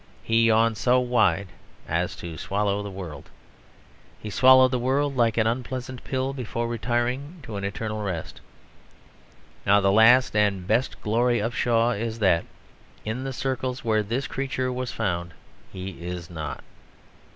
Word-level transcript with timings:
He 0.23 0.45
yawned 0.45 0.77
so 0.79 0.99
wide 0.99 1.49
as 1.87 2.15
to 2.15 2.35
swallow 2.35 2.81
the 2.81 2.89
world. 2.89 3.29
He 4.19 4.31
swallowed 4.31 4.71
the 4.71 4.79
world 4.79 5.15
like 5.15 5.37
an 5.37 5.45
unpleasant 5.45 6.03
pill 6.03 6.33
before 6.33 6.67
retiring 6.67 7.39
to 7.43 7.55
an 7.55 7.63
eternal 7.63 8.01
rest. 8.01 8.41
Now 9.63 9.79
the 9.79 9.91
last 9.91 10.35
and 10.35 10.65
best 10.65 10.99
glory 11.03 11.37
of 11.37 11.53
Shaw 11.55 11.91
is 11.91 12.17
that 12.17 12.45
in 13.05 13.23
the 13.25 13.31
circles 13.31 13.85
where 13.85 14.01
this 14.01 14.25
creature 14.25 14.71
was 14.73 14.91
found, 14.91 15.35
he 15.71 16.01
is 16.03 16.31
not. 16.31 16.63